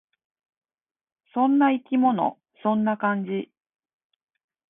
[1.35, 2.39] そんな生き物。
[2.63, 3.51] そんな感じ。